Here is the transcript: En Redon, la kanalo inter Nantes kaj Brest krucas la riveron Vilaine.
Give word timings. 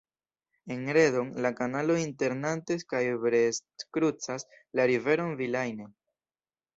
En 0.75 0.87
Redon, 0.95 1.27
la 1.45 1.49
kanalo 1.59 1.97
inter 2.03 2.33
Nantes 2.45 2.85
kaj 2.93 3.01
Brest 3.25 3.85
krucas 3.99 4.47
la 4.81 4.87
riveron 4.93 5.37
Vilaine. 5.43 5.87